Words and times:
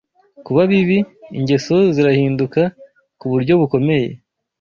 kuba 0.45 0.61
bibi; 0.71 0.99
ingeso 1.37 1.75
zirahinduka 1.93 2.61
ku 3.19 3.25
buryo 3.31 3.53
bukomeye, 3.61 4.09